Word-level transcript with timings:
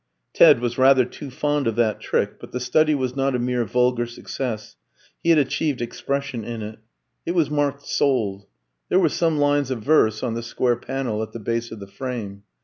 Ted 0.33 0.59
was 0.59 0.79
rather 0.79 1.05
too 1.05 1.29
fond 1.29 1.67
of 1.67 1.75
that 1.75 1.99
trick; 1.99 2.39
but 2.39 2.51
the 2.51 2.59
study 2.59 2.95
was 2.95 3.15
not 3.15 3.35
a 3.35 3.37
mere 3.37 3.63
vulgar 3.65 4.07
success 4.07 4.75
he 5.21 5.29
had 5.29 5.37
achieved 5.37 5.79
expression 5.79 6.43
in 6.43 6.63
it. 6.63 6.79
It 7.23 7.35
was 7.35 7.51
marked 7.51 7.85
"Sold." 7.85 8.47
There 8.89 8.97
were 8.99 9.09
some 9.09 9.37
lines 9.37 9.69
of 9.69 9.83
verse 9.83 10.23
on 10.23 10.33
the 10.33 10.41
square 10.41 10.75
panel 10.77 11.21
at 11.21 11.33
the 11.33 11.39
base 11.39 11.69
of 11.71 11.79
the 11.79 11.85
frame. 11.87 12.41